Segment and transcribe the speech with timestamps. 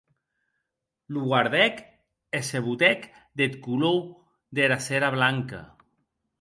[1.17, 1.75] Lo guardèc
[2.39, 2.99] e se botèc
[3.41, 3.99] deth color
[4.61, 5.61] dera cera blanca.